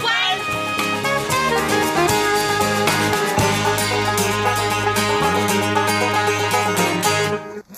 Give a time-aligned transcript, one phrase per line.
[0.00, 0.37] 湾》。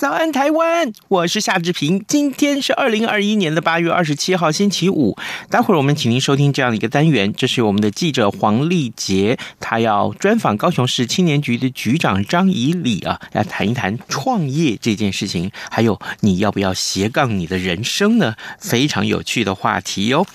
[0.00, 0.90] 早安，台湾！
[1.08, 2.02] 我是夏志平。
[2.08, 5.14] 今天是二零二一年的八月二十七号，星期五。
[5.50, 18.36] 待会儿我们请您收听这样一个单元，这是我们的记者黄丽杰，他要专访高雄市青年局的局长张以礼啊，来谈一谈创业这件事情，还有你要不要斜杠你的人生呢？
[18.58, 20.26] 非常有趣的话题哦。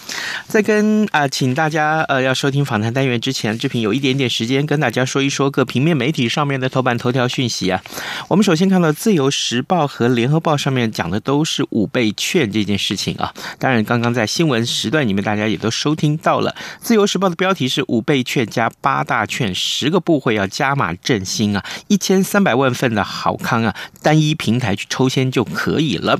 [0.47, 7.81] 在跟啊、请大家呃要收听访谈单元之前，志平有一点点时间跟大家说一说各平面媒体上面的头版头条讯息啊。
[8.27, 9.53] 我们首先看到《自由时》。
[9.55, 16.53] 时报和联合报上面讲的都是五倍券这件事情啊，当然刚刚在新闻时段里面大家也都收听到了。
[16.81, 26.19] 自由时报的标题是五倍券加八大券，十个部会要加码振兴啊，一千三百万份的好康啊，单一平台去抽签就可以了。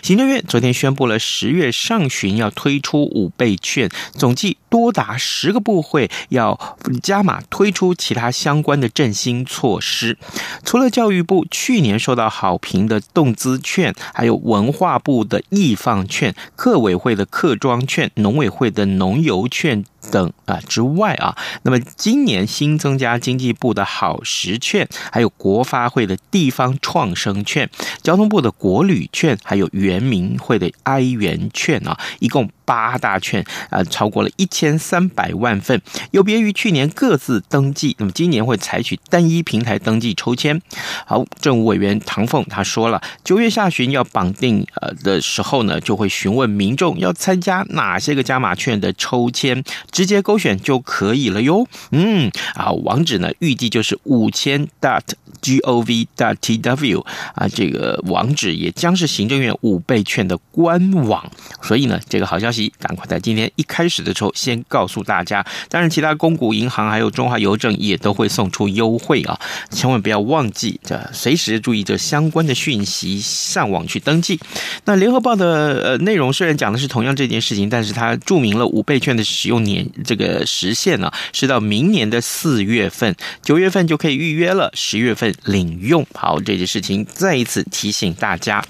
[0.00, 6.58] 行政院昨天宣布了十月上旬要推出五倍券，总计多达十个部会要
[7.02, 10.16] 加码推出其他相关的振兴措施，
[10.64, 12.86] 除了教育部去年受到好评。
[12.86, 27.68] 的动资券，还有文化部的艺放券、客委会的客庄券、农委会的农游券等啊之外啊，那么今年新增加经济部的好食券，还有国发会的地方创生券、
[28.02, 35.80] 交通部的国旅券，还有原民会的哀元券啊，一共八大券啊，超过了一千千三百万份。
[36.10, 40.60] 有别于去年各自登记，那么今年会采取单一平台登记抽签。
[41.06, 49.62] 好，政务委员唐凤他说了，九月下旬要绑定呃的时候呢，就会询问民众要参加哪些个加码券的抽签，
[49.92, 51.66] 直接勾选就可以了哟。
[51.92, 55.02] 嗯，啊，网址呢预计就是五千 dot
[55.40, 61.30] gov dot tw 啊，这个网址也将是行政院五倍券的官网。
[61.62, 65.44] 所以呢，这个好消息赶快在今天一开始的时候先告诉大家。
[65.68, 69.38] 当然，其他公股银行还有中华邮政也都会送出优惠啊，
[69.70, 74.38] 千万不要忘记这随时注意这相关的讯息，上网去登记。
[74.84, 86.06] 那联合报的呃内容虽然讲的是同样这件事情，但是它注明了五倍券的使用年这个时限呢、啊，是到明年的四月份，九月份就可以预约了，十月份领用。
[86.14, 88.64] 好，这件事情再一次提醒大家。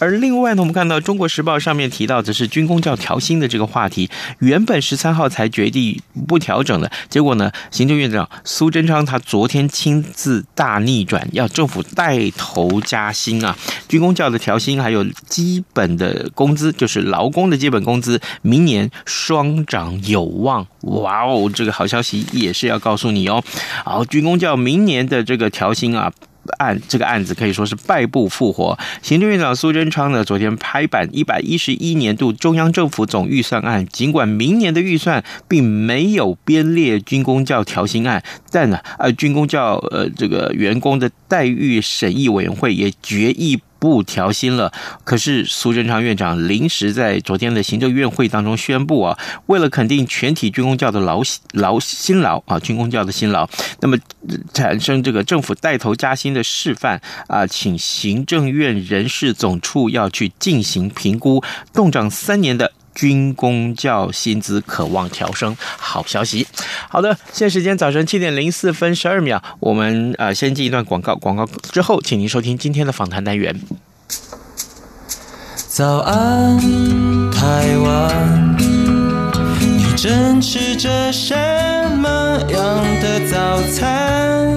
[0.00, 4.08] 而另外呢，我们看到《中国时报》上面提到的是军工教调薪的这个话题，
[4.40, 13.56] 原本十三号才决定不调整的，结果呢，行政院长苏贞昌他昨天亲自大逆转，要政府带头加薪啊！
[13.88, 20.66] 军工教的调薪还有基本的工资，就是劳工的基本工资，明年双涨有望。
[20.82, 23.42] 哇哦，这个好消息也是要告诉你哦。
[23.84, 26.12] 好，军工教明年的这个调薪啊。
[26.58, 28.78] 案这个案子可以说是败部复活。
[29.02, 43.60] 行政院长苏贞昌呢，昨天拍板一百一十一年度中央政府总预算案，尽管明年的预算并没有编列军公教调薪案，但呢，呃，军公教呃这个员工的待遇审议委员会也决议。
[43.80, 53.48] 不调薪了，可是苏贞昌院长临时在昨天的行政院会当中宣布啊，为了肯定全体军公教的劳劳辛劳啊，军公教的辛劳，
[53.80, 53.96] 那么
[54.52, 61.42] 产生这个政府带头加薪的示范啊，请行政院人事总处要去进行评估，
[61.72, 62.72] 冻涨三年的。
[62.94, 66.46] 军工教薪资渴望调升，好消息。
[66.88, 73.60] 好的，现在时间早晨七点零四分十二秒，我们呃先进一段广告，广告之后，请您收听今天的访谈单元。
[75.68, 76.58] 早安，
[77.30, 81.34] 台湾，你正吃着什
[81.96, 84.56] 么样的早餐？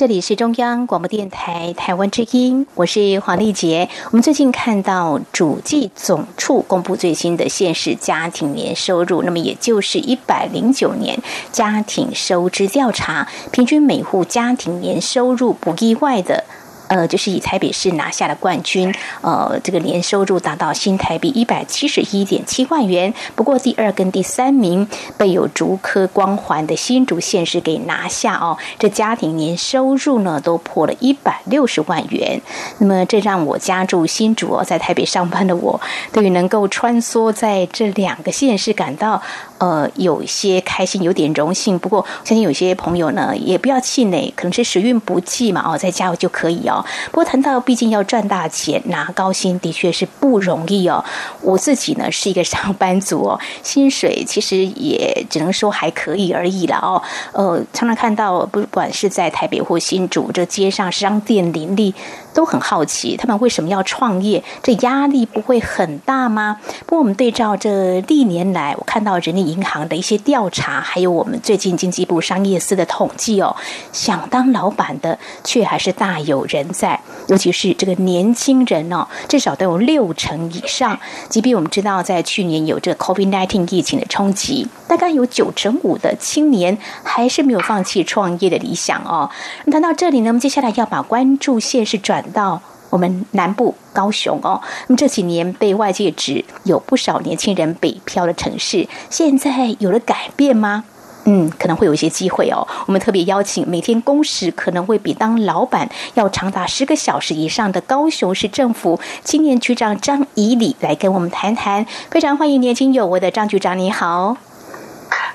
[0.00, 3.86] 这里是中央广播电台台湾之音，我是黄丽杰。
[4.06, 16.44] 我们最近看到主计总处公布最新的现实家庭年收入，那么也就是一百零九年家庭收支调查，平均每户家庭年收入不意外的
[16.90, 23.14] 呃，就是以台北市拿下了冠军，呃，这个年收入达到新台币一百七十一点七万元。
[23.36, 32.40] 不过第二跟第三名被有竹科光环的新竹县市给拿下哦，这家庭年收入呢都破了一百六十万元。
[32.78, 35.80] 那么这让我家住新竹，在台北上班的我，
[36.12, 39.22] 对于能够穿梭在这两个县市感到
[39.60, 41.78] 呃有些开心，有点荣幸。
[41.78, 46.84] 不过相信有些朋友呢也不要气馁，可能是时运不济嘛哦，在家就可以哦。
[47.06, 51.04] 不过谈到毕竟要赚大钱拿高薪的确是不容易哦。
[51.42, 57.00] 我自己呢是一个上班族哦，薪水其实也只能说还可以而已了哦。
[57.32, 61.94] 呃，常常看到不管是在台北或新竹这街上商店林立，
[62.32, 64.42] 都很好奇他们为什么要创业？
[64.62, 66.58] 这压力不会很大吗？
[66.86, 73.54] 不过我们对照这历年来，我看到人力银行的一些调查，还有我们最近经济部商业司的统计哦，
[73.92, 77.00] 想当老板的却还是大有人在，
[77.30, 80.98] 尤其是这个年轻人哦，至少都有六成以上。
[81.28, 89.30] 即便我们知道，在去年有这个 COVID-19 疫情的冲击，大概有九成五的青年还是没有放弃创业的理想哦。
[89.64, 92.60] 那谈到这里呢，我们接下来要把关注线是转到
[92.90, 94.60] 我们南部高雄哦。
[94.88, 100.84] 那么这几年被外界指有不少年轻人北漂的城市，现在有了改变吗？
[101.24, 102.66] 嗯，可能会有一些机会哦。
[102.86, 111.86] 我们特别邀请每天工时可能会比当老板要长达十个小时以上的高雄市政府青年局长张以礼来跟我们谈谈。
[112.10, 114.49] 非常欢迎年轻有为的张局长，你好。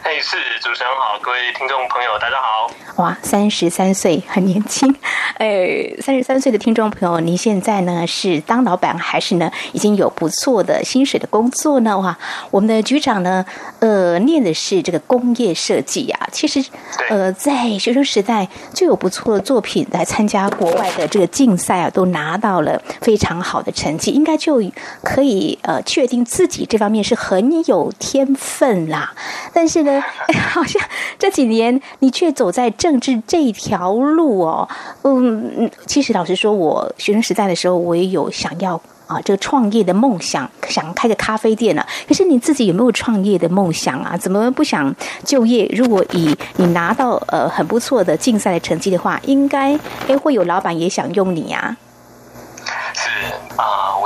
[0.07, 3.04] 嘿，是主持人好，各位听众朋友，大家好。
[3.04, 4.96] 哇，三十三岁，很年轻。
[5.40, 11.98] 哎，三十三岁的听众朋友，您现在呢是当老板，还是呢已经有不错的薪水的工作呢？
[11.98, 12.16] 哇，
[12.52, 13.44] 我们的局长呢，
[13.80, 16.30] 呃，念的是这个工业设计啊。
[16.31, 16.63] 其实，
[17.10, 24.62] 呃，在学生时代就有不错的作品来参加国外的这个竞赛啊，都拿到了非常好的成绩，应该就
[25.02, 29.12] 可以呃确定自己这方面是很有天分啦。
[29.52, 29.94] 但是呢。
[30.51, 30.81] 好像
[31.18, 34.68] 这几年你却走在政治这条路哦。
[35.03, 41.86] 嗯，其实老实说，我学生时代的时候，我也有想要啊这个创业的梦想，想开个咖啡店呢。
[42.07, 44.18] 可是你自己有没有创业的梦想啊？
[44.18, 44.94] 怎么不想
[45.24, 45.69] 就业？
[45.75, 49.77] 如果以你拿到呃很不错的竞赛的成绩的话，应该
[50.07, 51.75] 哎会有老板也想用你啊。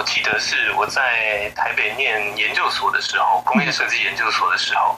[0.09, 4.97] 记得是我在台北念研究所的时候，工业设计研究所的时候，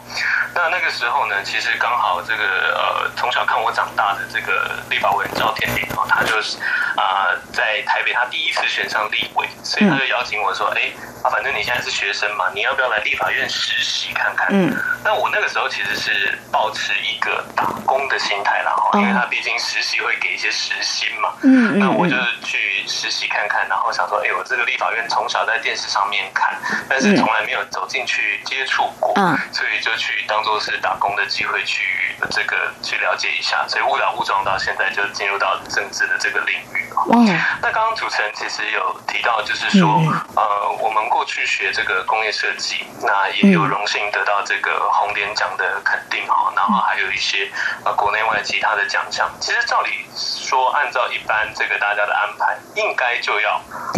[0.56, 2.44] 那那个时候呢，其实刚好这个
[2.74, 6.58] 呃，从小看我长大的这个立法委员赵天麟哦，他就是
[6.96, 10.90] 啊、呃，在台北他第一次选上立委，所以他就邀请我说，哎，
[11.24, 14.48] 啊，反正你现在是学生嘛，你要不要来立法院实习看看？
[14.52, 14.74] 嗯，
[15.04, 26.54] 那我那个时候其实是保持一个打工的心态啦，哈，因为他毕竟实习会给一些时薪嘛，嗯，那我就是去实习看看，然后想说，哎，我这个立法院从小在电视上面看，
[26.90, 36.90] 但是从来没有走进去接触过，嗯，所以就去当做是打工的机会去这个去了解一下，所以误打误撞到现在就进入到政治的这个领域。
[37.14, 37.26] 嗯，
[37.62, 39.88] 那刚刚主持人其实有提到，就是说，
[40.36, 47.50] 呃，我们过去学这个工业设计，那也有荣幸得到这个红点奖的肯定哈，然后还有一些
[47.86, 49.30] 呃国内外其他的奖项。
[49.40, 53.54] 其实照理说，按照一般这个大家的安排，应该就要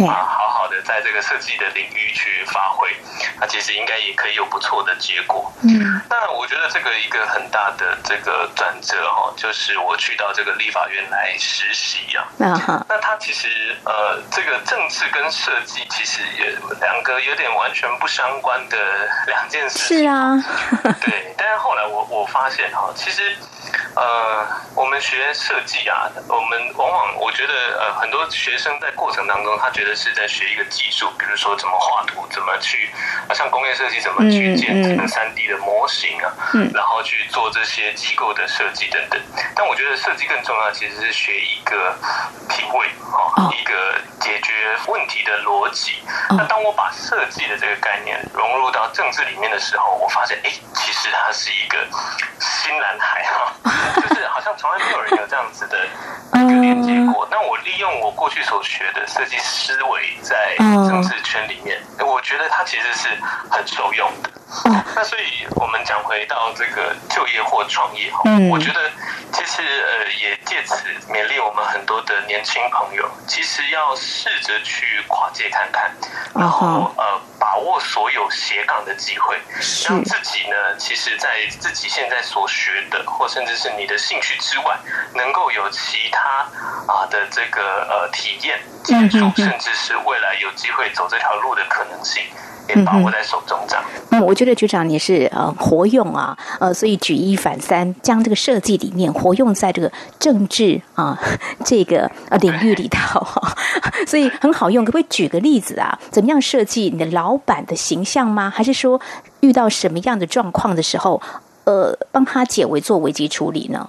[0.08, 2.88] 啊好好的在这个设计的领域去发挥，
[3.40, 5.52] 那其实应该也可以有不错的结果。
[5.62, 12.26] 嗯，那我觉得这个一个很大的这个转折哈，就是我去到这个立法院来实习啊。
[12.38, 12.86] 嗯哼。
[12.88, 18.76] 那他其实呃，这个政治跟设计其实也两个有点完全不相关的
[19.26, 19.98] 两件事情。
[19.98, 20.44] 是啊，
[21.00, 21.34] 对。
[21.36, 23.36] 但是后来我我发现哈，其实
[23.94, 32.90] 呃，我们学设计啊，我们往往我觉得呃，很多学生在过程当中，他觉得是在学一个技术，比如说怎么画图，怎么去
[33.28, 39.20] 啊，像工业设计怎么去建这个三 D 的模型啊，嗯，然后去做这些机构的设计等等。
[39.54, 41.96] 但我觉得设计更重要，其实是学一个
[42.48, 42.88] 品味。
[43.14, 43.72] 哦，一个
[44.18, 44.52] 解决
[44.88, 45.92] 问题的逻辑。
[46.30, 51.78] 那当我把设计的这个概念融入到政治里面的时候，我发现，哎，其实它是一个
[52.64, 53.52] 新蓝海哈，
[54.00, 55.84] 就是好像从来没有人有这样子的
[56.32, 57.28] 一个连接过。
[57.30, 63.08] 那我利用我过去所学的设计思维，在政治圈里面，我觉得它其实是
[63.50, 64.30] 很受用的。
[64.96, 68.90] 那所以我们讲回到这个就业或创业哈，我觉得
[69.32, 70.76] 其实呃也借此
[71.12, 75.90] 勉励我们很多的年轻朋友，其实要试着去跨界看看，
[76.34, 77.20] 然后呃
[77.54, 79.40] 把把握所有斜杠的机会，
[79.86, 81.28] 让自己呢，其实在
[81.60, 84.76] 自己现在所学的，或甚至是你的兴趣之外，
[85.14, 86.18] 能够有其他
[86.92, 92.24] 啊的这个呃体验、接触，甚至是未来有机会走这条路的可能性。
[92.68, 93.84] 也把握在手中，这样。
[94.10, 101.18] 嗯，我觉得局长你是呃活用啊，呃，所以举一反三，将这个设计理念活用在这个政治啊
[101.64, 103.56] 这个呃领域里头哈，
[104.06, 104.84] 所以很好用。
[104.84, 105.98] 可不可以举个例子啊？
[106.10, 108.50] 怎么样设计你的老板的形象吗？
[108.54, 109.00] 还是说
[109.40, 111.20] 遇到什么样的状况的时候，
[111.64, 113.88] 呃，帮他解围做危机处理呢？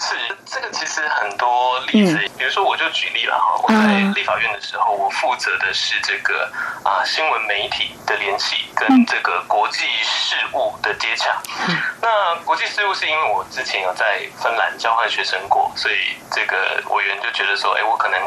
[0.00, 0.14] 是
[0.46, 3.78] 这个，其实很多例子，比如说我就举例了哈，我在
[4.14, 6.50] 立法院的时候，我负责的是这个
[6.82, 11.40] 啊新闻媒体的联系跟这个国际事务的接洽。
[12.02, 18.20] 那国际事务是因为我之前有在芬兰交换学生过，所以这个委员就觉得说，哎，我可能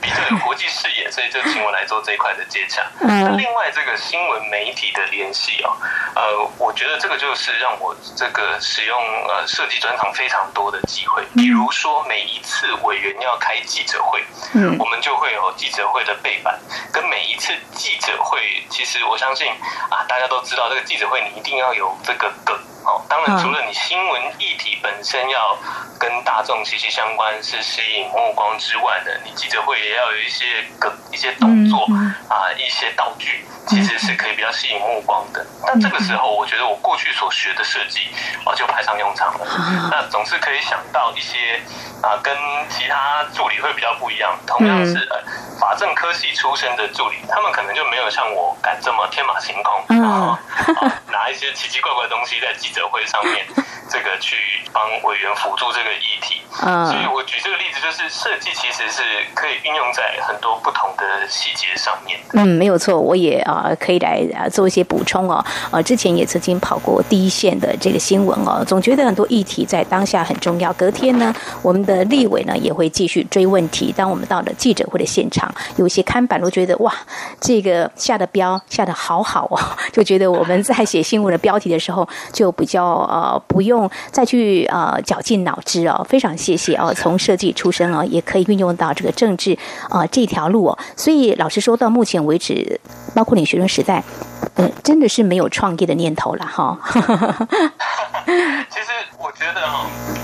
[0.00, 2.82] 比较有国际视野，所以就请我来做这一块的接洽。
[3.00, 5.72] 那另外这个新闻媒体的联系哦，
[6.14, 11.24] 呃，我觉得这个就是让我这个使用呃设计专长非常多的机会。
[11.34, 14.22] 比如说，每一次委员要开记者会，
[14.54, 16.58] 嗯，我们就会有记者会的背板，
[16.92, 19.48] 跟每一次记者会，其实我相信
[19.88, 22.56] 啊，大家都知道，这个记者会你一定要有这个梗
[23.40, 25.56] 除了你新闻议题本身要
[25.98, 30.44] 跟大众息息相关，是吸引目光之外的，你记者会也要有一些
[30.78, 31.84] 个、一些动作
[32.28, 35.46] 啊、一些道具，其实是可以比较吸引目光的。
[35.64, 38.08] 那这个时候，我觉得我过去所学的设计
[38.44, 39.46] 啊，就派上用场了。
[39.90, 41.12] 那总是可以想到。
[41.12, 41.60] 一些
[42.02, 42.34] 啊，跟
[42.70, 44.34] 其他助理会比较不一样。
[44.46, 45.22] 同样是呃，
[45.72, 50.38] 法政科系出身的助理，他们可能就没有像我敢这么天马行空，然后啊，
[51.10, 53.46] 拿一些奇奇怪怪的东西在记者会上面，
[53.88, 54.36] 这个去
[54.70, 56.42] 帮委员辅助这个议题。
[56.52, 59.02] 所以我举这个例子，就是设计其实是
[59.34, 62.20] 可以运用在很多不同的细节上面。
[62.34, 65.42] 嗯，没有错，我也啊可以来啊做一些补充哦。
[65.70, 70.72] 啊，之前也曾经跑过第一线的这个新闻哦，总觉得很多议题在当下很重要。
[70.74, 71.12] 隔天。
[71.12, 73.92] 呢，我们的立委呢也会继续追问题。
[73.94, 76.92] 当我们到了记者会的现场，有些看板都觉得哇，
[77.40, 79.58] 这个下的标下的好好哦，
[79.92, 86.04] 就觉得我们在写新闻的标题的时候就比较呃不用再去呃绞尽脑汁哦。
[86.08, 89.56] 非常谢谢哦， 从设计出身哦，也可以运用到这个政治
[89.88, 90.78] 啊、呃、这条路哦。
[90.96, 92.80] 所以老实说，到目前为止，
[93.14, 94.02] 包括你学生时代，
[94.56, 96.78] 嗯、呃，真的是没有创业的念头了哈。
[96.94, 98.88] 其实
[99.18, 100.21] 我觉得。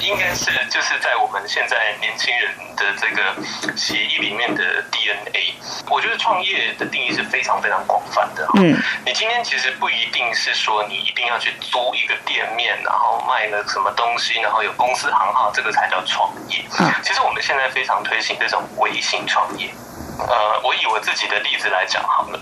[0.00, 3.34] 应该是就是在我们现在年轻人的这个
[3.76, 5.54] 协议里面的 DNA。
[5.88, 8.48] 我觉得创业的定义是非常非常广泛的。
[8.54, 16.64] 嗯，你今天其实不一定是说你一定要去租一个店面，然后卖了什么东西，然后有公司行号，这个才叫创业。
[16.80, 19.70] 嗯，其实我们现在非常推行这种微型创业。
[20.18, 22.40] 呃，我以我自己的例子来讲好了。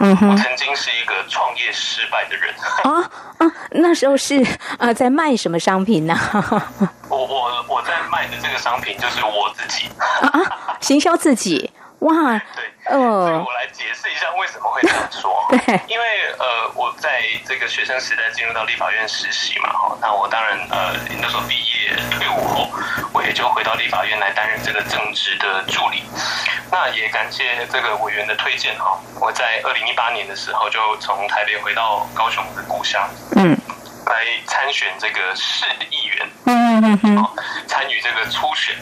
[0.00, 2.54] 嗯哼，我曾经是一个创业失败的人。
[2.84, 4.44] 啊啊，那时候是
[4.78, 6.16] 啊在卖什么商品呢？
[7.08, 12.12] 我我我在卖的这个商品就是我自己啊，行销自己哇。
[12.56, 15.46] 对，呃，我来解释一下为什么会这样说。
[15.50, 16.04] 对，因为
[17.46, 22.70] 这个学生时代进入到立法院实习嘛，哈，那我当然呃那时候毕业退伍后，
[23.12, 26.02] 我也就回到立法院来担任这个正职的助理。
[26.70, 33.56] 那也感谢这个委员的推荐哈，我在二零一八年的时候就从台北回到高雄的故乡，嗯，
[34.06, 37.26] 来参选这个市议员，嗯嗯嗯，
[37.66, 38.74] 参与这个初选。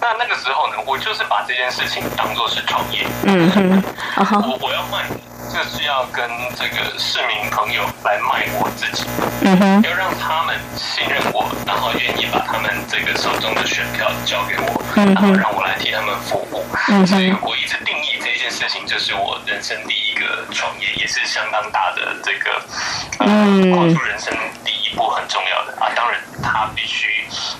[0.00, 3.82] 那那个时候呢，我就是把这件事情当做是创业，嗯嗯，
[4.16, 5.04] 我我要卖。
[5.52, 9.04] 就是要跟这个市民朋友来卖我自己，
[9.42, 16.64] 嗯哼，要让他们信任我，然后愿意把他们这个手中的选票交给我，嗯然后让我来替他们服务。
[16.88, 22.62] 嗯，所以我一直定义这件事情就是我人生第一个创业，也是相当大的这个，
[23.20, 24.32] 嗯，跨出人生
[24.64, 25.92] 第一步很重要的啊。
[25.94, 27.08] 当然，他必须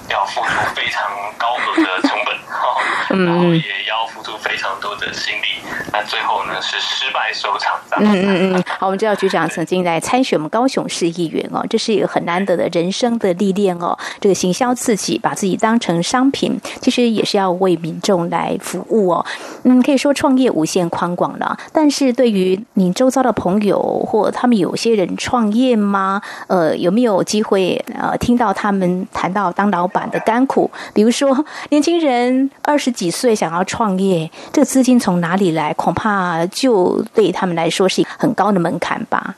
[0.08, 1.04] 要付出非常
[1.36, 5.51] 高额的成本，然后也要付出非常多的心力。
[5.92, 7.72] 那最后呢，是失败收场。
[7.98, 13.96] 嗯嗯嗯，好，我们知道局长曾经来参选我们高雄市议员哦，这是一个很难得的人生的历练哦。
[14.20, 19.24] 这个行销自己，把自己当成商品，其实也是要为民众来服务哦。
[19.64, 21.56] 嗯，可以说创业无限宽广了。
[21.72, 26.20] 但是对于你周遭的朋友或他们有些人创业吗？
[26.46, 30.70] 呃，有没有机会呃听到他们谈到当老板的甘苦？
[30.94, 35.61] 比如说年轻人二十几岁想要创业，这个资金从哪里来？
[35.74, 39.34] 恐怕就对他们来说是一个很高的门槛吧。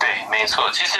[0.00, 0.64] 对，没错。
[0.72, 0.98] 其实，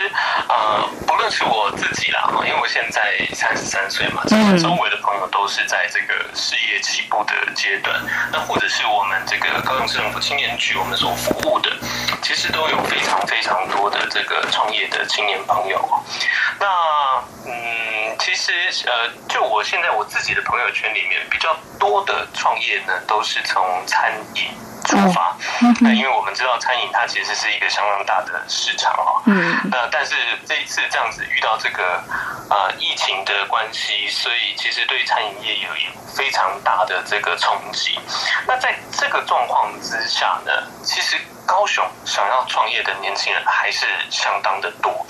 [0.48, 8.00] 呃，不论是我自己啦，哈，因为我现在三十三岁嘛，其实周围的朋友都是在这个事业起步的阶段，
[8.30, 11.70] 那或者是我们这个高雄市政府青年局我们所服务的，
[12.22, 15.80] 其实都有非常非常多的这个创业的青年朋友。
[16.60, 16.66] 那
[17.44, 17.52] 嗯，
[18.22, 18.52] 其实
[18.86, 24.46] 呃，就我现在我自己的朋友圈里面比较多的创业呢，都是从餐饮
[24.84, 25.36] 出发。
[25.80, 29.20] 那因为我们知道餐饮它其实是一个相当大的市场哦。
[29.26, 29.58] 嗯。
[29.72, 30.14] 那但是
[30.46, 32.00] 这一次这样子遇到这个
[32.48, 37.98] 呃疫情的关系，所以其实对餐饮业有有非常大的这个冲击。
[38.46, 40.52] 那在这个状况之下呢，
[40.84, 41.16] 其实。
[41.46, 45.06] 高雄想要创业的年轻人还是相当的多，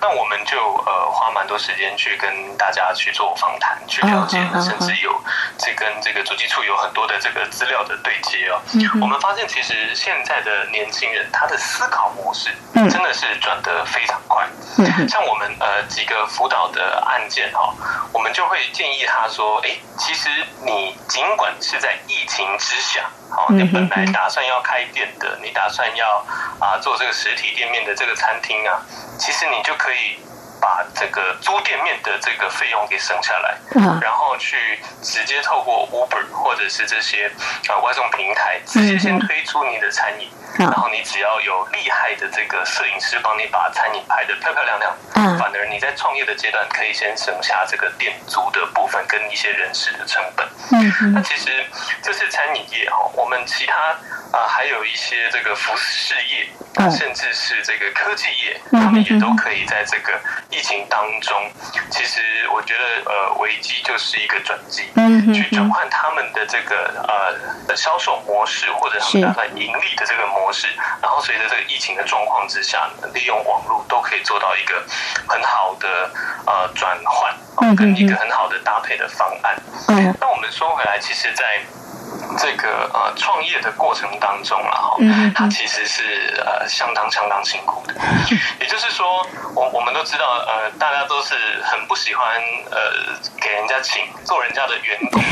[0.00, 5.20] 那我们就呃花蛮多时间去跟大家去做访谈，去了解，甚至有
[5.56, 8.60] 这跟这个主计处有很多的这个资料的对接哦。
[9.00, 14.46] 我们发现其实现在的年轻人他的思考模式真的是转得非常快。
[15.08, 17.72] 像我们呃几个辅导的案件哈，
[18.12, 20.28] 我们就会建议他说，哎，其实
[20.64, 23.08] 你尽管是在疫情之下。
[23.30, 26.24] 好，你本来打算要开店的，你打算要
[26.58, 28.80] 啊做这个实体店面的这个餐厅啊，
[29.18, 30.18] 其实你就可以
[30.60, 33.56] 把这个租店面的这个费用给省下来，
[34.00, 37.30] 然后去直接透过 Uber 或者是这些
[37.68, 40.28] 啊外送平台，直接先推出你的餐饮。
[40.58, 44.92] 然后你只要有厉害的这个摄影师帮你把餐饮拍得漂漂亮亮，
[45.38, 50.46] 反而你在创业的阶段可以先省下这个店租的部分跟一些人事的成本。
[50.72, 51.64] 嗯，那其实
[52.02, 53.74] 这是餐饮业哈，我们其他
[54.36, 61.50] 啊还有一些这个服饰业，甚至是这个科技业，他们也都可以在这个疫情当中，
[61.90, 62.20] 其实
[62.52, 66.92] 我觉得呃危机就是一个转机，嗯，去转换他们的这个
[67.68, 70.47] 呃销售模式或者他们打算盈利的这个模式。
[70.48, 70.66] 模式，
[71.02, 74.82] 然后随着这个疫情的状况之下，利用网络都可以做到一个
[75.28, 76.10] 很好的
[76.46, 79.54] 呃转换，跟一个很好的搭配的方案。
[79.88, 81.60] 嗯，那我们说回来，其实，在
[82.38, 84.96] 这个呃创业的过程当中啊，哈，
[85.34, 87.94] 它其实是呃相当相当辛苦的。
[88.60, 92.26] 也就是说，我我们都知道，呃，大家都是很不喜欢
[92.70, 92.78] 呃
[93.40, 95.22] 给人家请做人家的员工，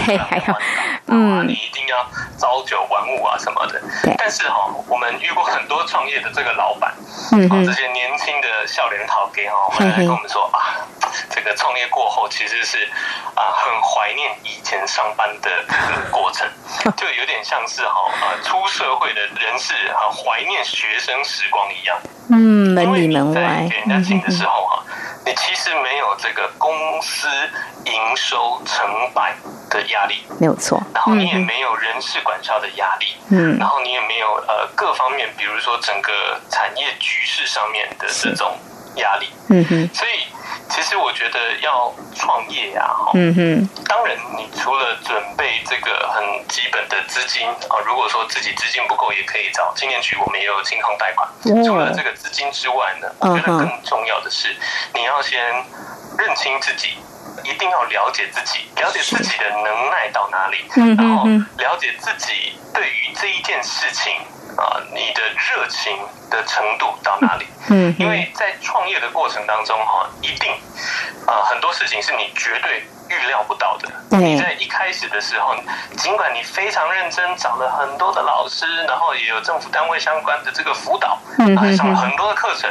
[1.06, 2.04] 嗯，你一定要
[2.38, 3.80] 朝九晚五啊什么的。
[4.18, 6.92] 但是哈，我们遇过很多创业的这个老板，
[7.32, 10.82] 嗯，这些年轻的少年头家哈，回来跟我们说啊，
[11.30, 12.78] 这个创业过后其实是
[13.34, 16.46] 啊很怀念以前上班的这个过程。
[16.96, 21.98] 就有点像是哈呃出社会的人士哈怀念学生时光一样，
[22.30, 23.66] 嗯，门里门外。
[23.68, 24.82] 给人家请的时候哈，
[25.24, 27.28] 你其实没有这个公司
[27.84, 29.34] 营收成败
[29.70, 38.58] 的压力，没有错，然后你也没有人事管销的压力，嗯，然后你也没有呃各方面，比如说整个产业局势上面的这种
[38.96, 40.10] 压力，嗯哼，所以。
[40.68, 51.28] 其实我觉得要创业呀，哈，嗯哼，当然你除了准备这个很基本的资金啊，如果说自己资金不够，也可以找青年局，我们也有青创贷款。
[51.64, 54.54] 除了这个资金之外呢，我觉得更重要的是，
[54.92, 55.40] 你要先
[56.18, 56.98] 认清自己，
[57.44, 60.64] 一定要了解自己，了解自己的能耐到哪里，
[60.98, 61.26] 然后
[61.58, 64.12] 了解自己对于这一件事情。
[64.56, 65.98] 啊，你的热情
[66.30, 67.46] 的程度到哪里？
[67.68, 70.52] 嗯，因为在创业的过程当中，哈，一定
[71.26, 72.82] 啊，很多事情是你绝对
[73.22, 73.88] 预料不到的。
[74.18, 75.54] 你在一开始的时候，
[75.96, 81.18] 尽管你非常认真，找了很多的老师，然后也有政府单位相关的这个辅导，
[81.58, 82.70] 还上了很多的课程，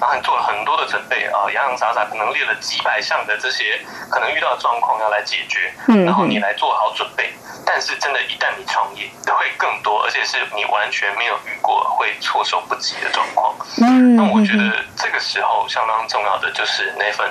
[0.00, 3.80] 然后你做了很多的准备啊，洋洋洒洒可能列了几百项的这些
[4.10, 5.72] 可能遇到的状况要来解决，
[6.04, 7.32] 然后你来做好准备。
[7.66, 13.54] 但是真的，一旦你创业，会更多，而且是你完全没有遇过，会措手不及的状况。
[13.80, 17.26] 嗯，那我觉得这个时候相当重要的就是那份。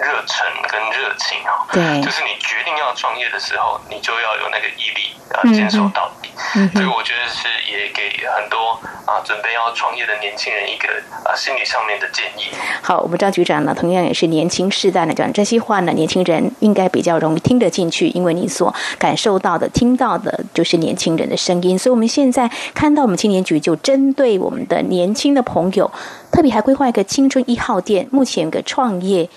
[0.00, 6.30] 热忱跟热情啊，对，就是你决定要创业的时候，你就要有那个毅力啊，坚守到底。
[6.56, 10.88] 嗯，这个我觉得是也给很多啊准备要创业的年轻人一个
[11.24, 12.50] 啊心理上面的建议。
[12.82, 21.78] 好，我们张局长呢，同样也是年轻世代的讲这些话呢，年轻人应该比较容易听得进去，因为你所感受到的、听到的，就是年轻人的声音。
[21.78, 25.90] 所以我们现在看到我们青年局就针对我们的年轻的朋友，
[26.32, 29.28] 特别还规划一个青春一号店，目前有个创业。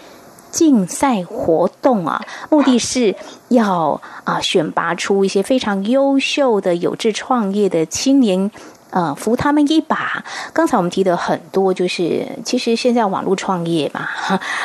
[0.54, 3.16] 竞赛活动啊，目的是
[3.50, 8.52] 要啊选拔出一些非常优秀的有志创业的青年，
[8.92, 10.24] 呃，扶他们一把。
[10.54, 14.08] 刚才我们提的很多，就是其实现在网络创业嘛，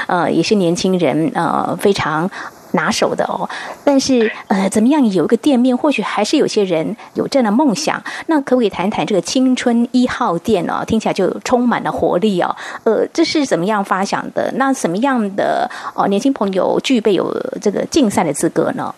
[0.06, 2.30] 呃，也是年轻人呃非常
[2.72, 3.48] 拿手的哦。
[3.84, 8.02] 但是呃，怎么样有一个店面，或许还是有些人有这样的梦想。
[8.26, 10.84] 那可不可以谈一谈这个青春一号店哦？
[10.86, 12.54] 听起来就充满了活力哦。
[12.84, 14.52] 呃，这是怎么样发想的？
[14.56, 18.94] 那什么样的哦年轻朋友具备有这个竞赛的资格呢？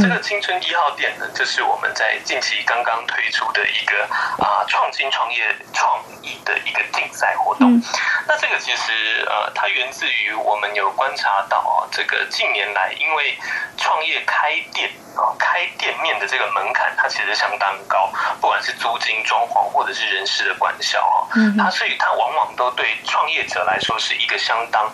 [0.00, 4.04] 这个青春一号店呢，就是我们在近期刚刚推出的一个
[4.44, 7.74] 啊创新创业创意的一个竞赛活动。
[7.74, 7.82] 嗯、
[8.26, 13.38] 那这个其实呃，它源自于我们有观察到啊，这个近年来因为
[13.78, 24.84] 创业开店啊开店面的这个门槛，它其实相当高，不管是租金、装潢或者是人事的管销啊，嗯，它所以它往往都对创业者来说是一个相当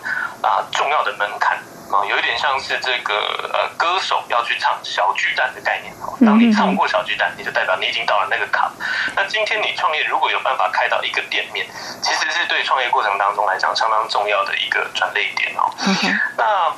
[0.41, 1.59] 啊重要的门槛。
[1.91, 3.13] 啊，有一点像是这个
[3.53, 6.17] 呃，歌手要去唱小巨蛋的概念哦。
[6.25, 8.71] 当你唱过小巨蛋，你就代表你已经到了那个坎。
[9.15, 11.65] 那今天你创业如果有办法开到一个店面，
[12.01, 15.69] 其实是对创业过程当中来讲相当重要的一个转捩点哦。
[16.37, 16.73] 那。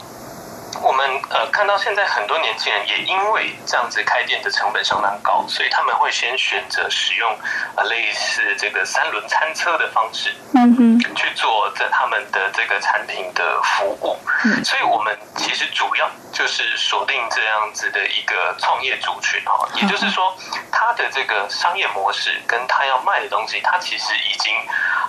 [0.82, 7.38] 我们呃看到现在很多年轻人也因为这样子开店的成本相当高，所以他们会先选择使用
[7.76, 14.18] 呃类似这个三轮餐车的方式，嗯哼，去做这他们的这个产品的服务。
[14.64, 20.36] 所以我们其实主要就是锁定这样子的一个创业族群哈，也就是说
[20.72, 24.54] 他的这个商业模式跟他要卖的东西，他其实已经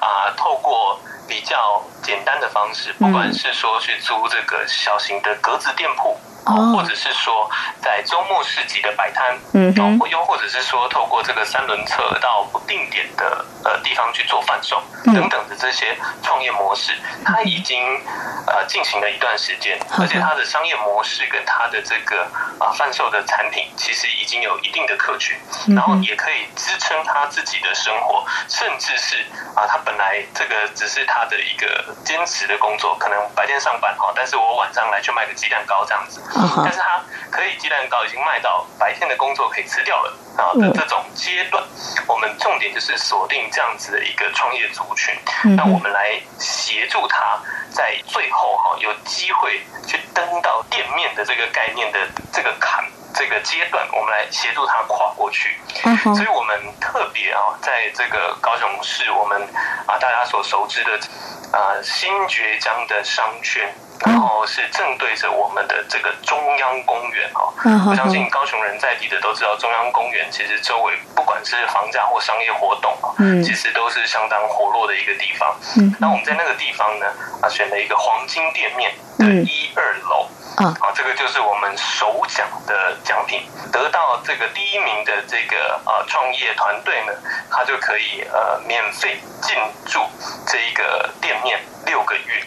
[0.00, 0.98] 啊透过。
[1.28, 6.18] 比较简单的方式，不管是说去租这个小型的格子店铺。
[6.56, 7.50] 或者是说
[7.82, 9.74] 在周末市集的摆摊，嗯，
[10.10, 15.14] 又或者是说透过这个三轮车到不定点的呃地方去做贩售嗯。
[15.14, 16.92] 等等的这些创业模式，
[17.24, 17.82] 它已经
[18.46, 22.22] 呃进行了一段时间，而且它的商业模式跟它的这个
[22.58, 25.36] 啊贩售的产品其实已经有一定的客群，
[25.74, 29.16] 然后也可以支撑他自己的生活，甚至是
[29.54, 36.20] 啊他本来这个只是他的一个兼职的工作，可能白天上班哈，但是我晚上来去卖个鸡蛋糕这样子。
[36.64, 41.62] 但是他可以鸡蛋糕已经卖到白天的工作可以吃掉了啊的这种阶段，
[42.06, 45.14] 我们重点就是锁定这样子的一个创业族群，
[45.56, 47.38] 那我们来协助他
[47.70, 51.98] 在最后哈有机会去登到店面的这个概念的
[52.32, 55.56] 这个坎这个阶段，我们来协助他跨过去。
[56.14, 59.42] 所以我们特别啊，在这个高雄市，我们
[59.86, 60.98] 啊大家所熟知的
[61.52, 63.74] 啊新崛江的商圈。
[64.06, 67.52] 然后是正对着我们的这个中央公园哦，
[67.90, 75.56] 我相信高雄人在地的都知道，中央公园其实周围不管是房价或商业活动啊，其实都是相当活络的一个地方。
[75.98, 77.06] 那我们在那个地方呢，
[77.42, 80.28] 啊，选了一个黄金店面的一二楼。
[80.58, 87.12] 啊，这个就是我们首奖的奖品，得到这个第一名的这个呃创业团队呢，
[87.48, 89.56] 他就可以呃免费进
[89.86, 90.00] 驻
[90.48, 90.97] 这一个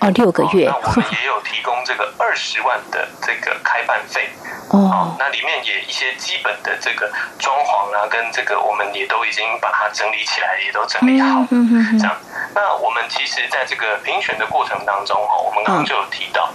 [0.09, 0.67] 六个月。
[0.67, 0.81] 哦，六个月。
[0.81, 4.29] 那我们也有提供这个二十万的这个开办费。
[4.69, 5.15] 哦。
[5.19, 11.41] 那里面也一些基本的这个装潢啊，跟这个我们也都已经把它整理起来，也都整理好。
[11.51, 11.99] 嗯嗯嗯。
[11.99, 12.15] 这样，
[12.55, 16.49] 那我们其实在这个评选的过程当中哈，我们刚刚就有提到。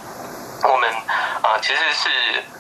[0.63, 0.91] 我们
[1.47, 2.09] 啊，其实是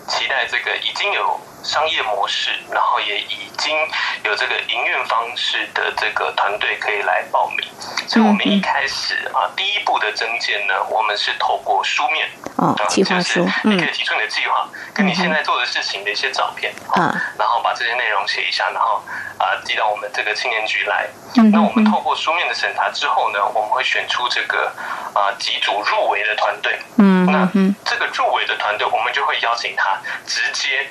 [0.06, 3.76] 期待这个已经有商业模式，然后也已经
[4.22, 7.66] 有这个营运方式的这个团队可以来报名。
[8.06, 19.02] 所以，我们一开始啊，第一步的征件呢，我们是透过书面啊，计划书，你可以提出你的计划，跟你现在做的事情的一些照片啊，然后把这些内容写一下，然后
[19.38, 21.08] 啊寄到我们这个青年局来。
[21.52, 24.72] 那我们透过书面的审查之后呢，我们会选出这个
[25.12, 26.78] 啊几组入围的团队。
[26.98, 27.44] 嗯，那
[27.84, 30.88] 这个入围的团队，我们就会邀请他直接，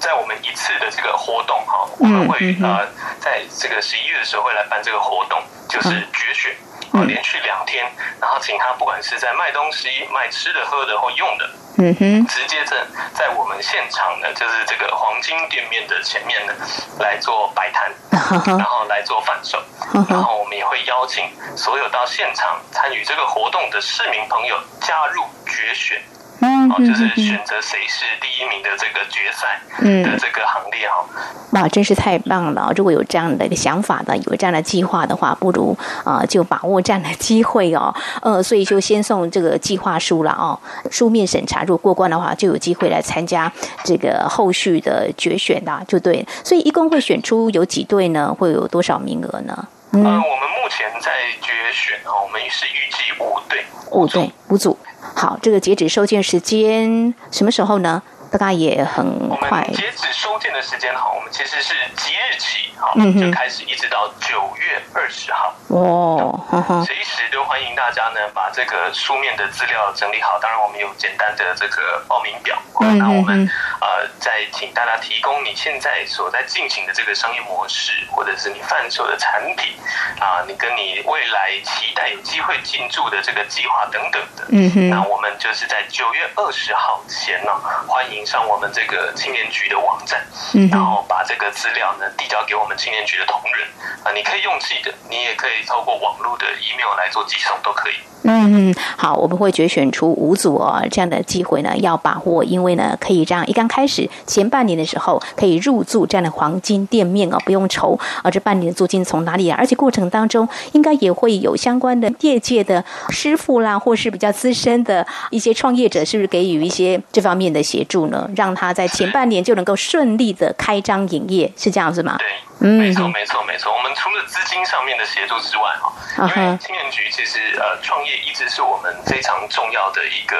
[0.00, 2.86] 在我们一次的这个活动哈，我们会呃
[3.20, 6.54] 在这个十一月的时候会来办这个活动，就是决选。
[6.92, 7.86] 啊，连续两天，
[8.20, 11.48] 然后请他不管是在卖东西、卖吃的、喝的或用的，
[11.78, 16.52] 嗯哼，直接在在我们现场呢，就是这个黄金店面的前面呢
[16.98, 17.88] 来做摆摊，
[18.58, 19.62] 然后来做贩售，
[20.10, 26.02] 然后我们也会邀请所有到现场参与这个活动的市民朋友加入决选。
[26.42, 29.60] 嗯，就是选择谁是第一名的这个决赛
[30.02, 31.04] 的这个行列哈。
[31.52, 32.72] 哇，真是太棒了！
[32.74, 37.94] 如果有这样的一个想法的，有这样的计划的话，不如啊就把握这样的机会哦。
[38.22, 40.58] 呃，所以就先送这个计划书了哦。
[40.90, 43.52] 书面审查如果过关的话，就有机会来参加
[43.84, 46.26] 这个后续的决选的，就对。
[46.42, 48.34] 所以一共会选出有几对呢？
[48.38, 49.68] 会有多少名额呢？
[49.92, 54.78] 嗯，呃、我们目前在决选哈，我们也是预计五队，五队五组。
[55.16, 58.02] 好，这个截止收件时间什么时候呢？
[58.30, 59.62] 大概也很快。
[59.74, 65.54] 截止收件的时间哈，我们其实是即日起好，就开始一直到九月二十号。
[65.68, 70.38] 哦，随时都欢迎大家呢，把这个书面的资料整理好。
[70.40, 72.58] 当然，我们有简单的这个报名表。
[72.80, 73.48] 那我们
[73.80, 79.76] 呃，再请大家提供你现在所在进行的这个商业模式，或者是你贩售的产品
[80.18, 84.46] 啊，你跟你未来期待有机会进驻的这个计划等等的。
[84.48, 84.88] 嗯哼。
[84.88, 87.52] 那我们就是在九月二十号前呢，
[87.86, 90.20] 欢迎上我们这个青年局的网站，
[90.54, 93.66] 嗯然后把这个资料呢递交给我们青年局的同仁
[94.04, 97.94] 啊，你可以用寄的，你也可以透过网络的 email 来做寄送，都可以。
[98.22, 109.56] 嗯，好，我们会决选出五组哦，这样的机会呢要把握，因为呢可以让一刚开始前半年的时候可以入住这样的黄金店面哦，不用愁啊，这半年的租金从哪里啊？
[109.58, 118.09] 而且过程当中应该也会有相关的业界的师傅啦，或是比较资深的一些创业者，是不是给予一些这方面的协助呢？
[118.36, 122.16] 让他在前半年就能够顺利的开张营业，是这样子吗？
[122.18, 122.26] 对。
[122.62, 123.72] 嗯，没错，没错，没错。
[123.74, 130.36] 我们除了资金上面的协助之外，哈，因为青年局其实呃创业一直是我们非常重要的一个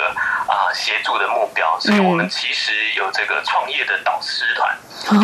[0.47, 4.77] 啊协助的目标，所以我们其实有这个创业的导师团。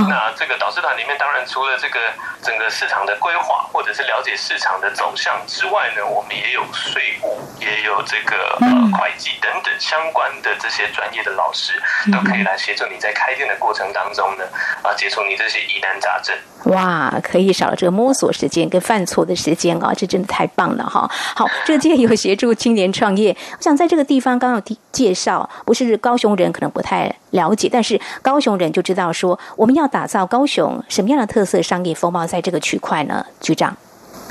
[0.08, 2.00] 那这个导师团里面，当然除了这个
[2.42, 11.74] 整个市场的规划或者是了解市场的走向之外呢，我们也有税务，也有这个呃会计等等相关的这些专业的老师，
[12.10, 14.44] 都可以来协助你在开店的过程当中呢，
[14.82, 16.34] 啊解除你这些疑难杂症。
[16.72, 21.08] 哇，可以少了这个摸索时间跟犯错的时间啊，这真的太棒了哈！
[21.36, 33.76] 好，这届有协助青年创业，我想在这个地方刚刚有介绍，不是高雄人可能不太了解，但是高雄人就知道说，我们要打造高雄什么样的特色商业风貌，在这个区块呢，局长？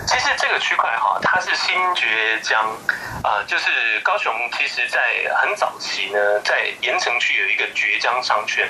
[0.06, 2.06] 其实这个区块哈，它是新崛
[2.44, 2.62] 江，
[3.24, 4.32] 啊，就是高雄。
[4.56, 5.00] 其实，在
[5.42, 8.68] 很早期呢，在盐城区有一个崛江商圈。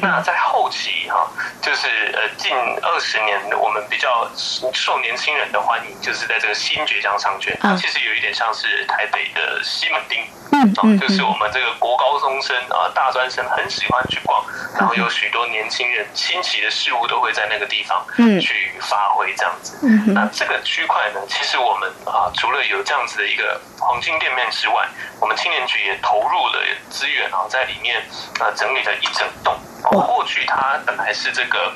[0.00, 1.26] 那在后期哈，
[1.60, 4.28] 就是呃近二十年，我们比较
[4.72, 7.56] 受年轻人的欢迎，就是在这个新崛江商圈。
[7.60, 10.45] 它其实有一点像是台北的西门町，嗯，
[10.98, 14.44] 就是我们这个国高中生啊、大专生很喜欢去逛，
[14.78, 18.04] 然后有许多年轻人新奇的事物都会在那个地方
[18.40, 19.78] 去发挥这样子。
[20.12, 20.60] 那这个。
[20.66, 24.86] 区块呢，其实我们啊，除了有这样子的一个黄金店面之外，
[25.20, 28.02] 我们青年局也投入了资源啊，在里面
[28.40, 29.56] 啊整理了一整栋。
[29.82, 31.72] 过去它本来是这个。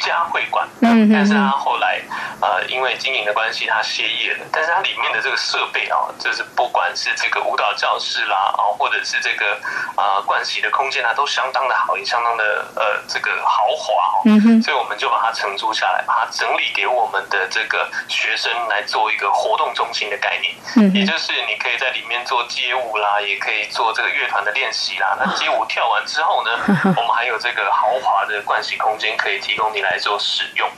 [0.00, 2.00] 瑜伽会馆，但是他后来
[2.40, 4.46] 呃，因为经营的关系，他歇业了。
[4.50, 9.52] 但是它里面的这个设备啊，就是不管是这个舞蹈教室啦，啊，或者是这个
[9.94, 14.22] 啊，盥洗的空间啊，都相当的好，也相当的呃，这个豪华哦。
[14.24, 20.54] 嗯所以我们就把它承租下来，把它整理给我们的这个学生来做一个活动中心的概念。
[20.76, 25.14] 嗯也就是你可以在里面做街舞啦，也可以做这个乐团的练习啦。
[25.20, 26.50] 那街舞跳完之后呢，
[26.96, 29.70] 我们还有这个豪华的盥洗空间可以提供。
[29.74, 30.68] 你来做使用，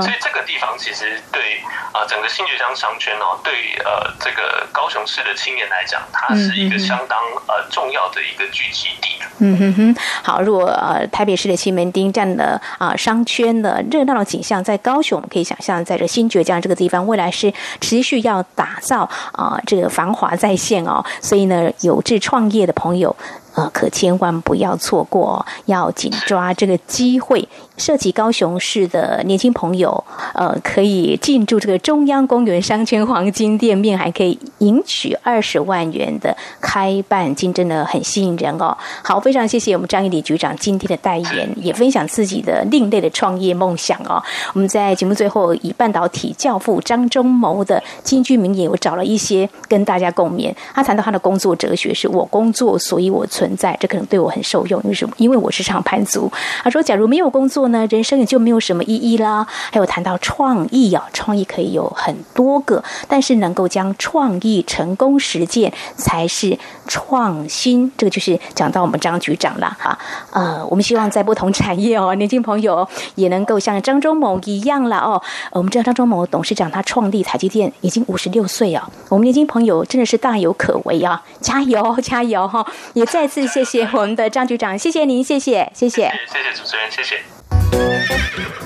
[0.00, 1.60] 所以这个地方其实对
[1.92, 9.08] 啊整个新崛江商圈哦，对呃这个高雄市的青年来讲，它是一个相当呃重要的一个聚集地。
[9.42, 21.02] 嗯哼哼，好，如果呃台北市的西门町这样的啊商圈的热闹的景象，在高雄我们可以想象，在这新崛江这个地方，未来是持续要打造啊这个繁华再现哦。
[21.22, 23.16] 所以呢，有志创业的朋友。
[23.56, 27.48] 呃，可千万不要错过，要紧抓这个机会。
[27.76, 30.04] 涉及高雄市的年轻朋友，
[30.34, 38.76] 呃，可以进驻这个中央公园商圈黄金店面，还可以赢取二十万元的开办金，真的很吸引人哦。
[39.02, 44.22] 好，非常谢谢我们张义理局长今天的代言，也分享自己的另类的创业梦想哦。
[44.52, 50.54] 我们在节目最后以半导体教父张忠谋的金句名言，我找了一些跟大家共勉。
[50.74, 54.80] 他谈到他的工作哲学是：我工作，所以我存在，这可能对我很受用。
[54.84, 55.14] 为什么？
[55.16, 56.30] 因为我是上班族。
[56.62, 67.92] 他说：“假如没有工作呢，人生也就没有什么意义啦。”还有谈到创意啊，创意可以有很多个，但是能够将创意成功实践才是创新。
[67.98, 69.98] 这个就是讲到我们张局长了哈。
[70.32, 75.20] 呃，我们希望在不同产业哦，年轻朋友也能够像张忠谋一样了哦。
[75.52, 81.22] 我们知道张忠谋董事长他创立台积电已经五十六岁啊，我们年轻朋友真的是大有可为啊！
[81.40, 82.64] 加油，加油哈！
[82.94, 83.40] 也再次。
[83.50, 87.39] 谢谢我们的张局长，谢谢您，谢谢，谢谢，谢谢主持人，谢谢。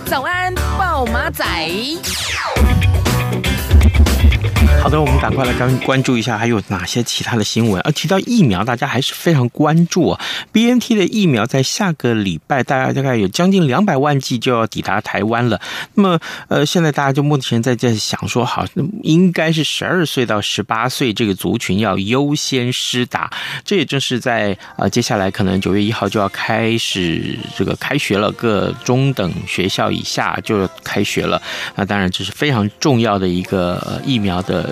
[0.06, 1.44] 早安，暴马仔。
[4.82, 7.80] 好的，我们赶快来关关注一下，还有哪些其他的新闻？
[7.80, 10.20] 而提到疫苗，大家还是非常关注啊。
[10.52, 15.58] BNT 的疫苗在下个礼拜，大概大概有将近两百万剂就要抵达台湾了。
[15.94, 18.66] 那么，呃，现在大家就目前在在想说，好，
[19.02, 23.32] 应该是十二岁到十八岁这个族群要优先施打。
[23.64, 31.40] 这也正是在呃接下来可能九月一号就要开始这个开学了，各中等学校以下就开学了。
[31.74, 34.63] 那当然这是非常重要的一个疫苗的。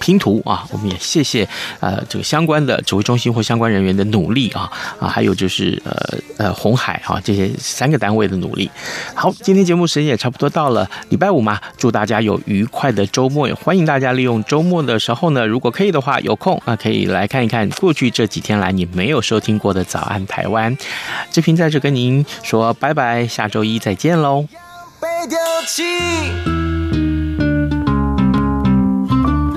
[0.00, 1.46] 拼图啊，我们也谢谢
[1.80, 8.70] 呃这个相关的指挥中心或相关人员的努力啊啊，还有就是呃呃红海、啊、这些三个单位的努力。
[9.14, 20.76] 好，今天节目时间也差不多到了，礼拜五嘛，祝大家有愉快的周末，也欢迎大家利用周末的时候呢，如果可以的话，有空啊可以来看一看过去这几天来你没有收听过的早安台湾。
[21.30, 24.46] 志平在这跟您说拜拜，下周一再见喽。
[25.00, 26.69] 被丢弃